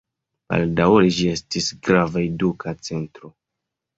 [0.53, 3.31] Baldaŭe ĝi estis grava eduka centro.